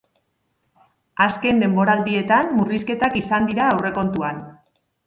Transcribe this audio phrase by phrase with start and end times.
[1.27, 4.47] Azken denboraldietan, murrizketak izan dira aurrekontuan.